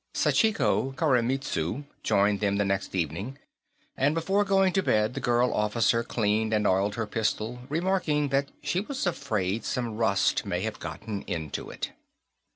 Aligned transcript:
Sachiko 0.15 0.93
Koremitsu 0.95 1.83
joined 2.01 2.39
them 2.39 2.55
the 2.57 2.65
next 2.65 2.95
evening, 2.95 3.37
and 3.95 4.15
before 4.15 4.43
going 4.43 4.73
to 4.73 4.81
bed, 4.81 5.13
the 5.13 5.19
girl 5.19 5.53
officer 5.53 6.01
cleaned 6.03 6.53
and 6.53 6.65
oiled 6.65 6.95
her 6.95 7.05
pistol, 7.05 7.59
remarking 7.69 8.29
that 8.29 8.49
she 8.63 8.79
was 8.79 9.05
afraid 9.05 9.63
some 9.63 9.97
rust 9.97 10.43
may 10.43 10.61
have 10.61 10.79
gotten 10.79 11.21
into 11.27 11.69
it. 11.69 11.91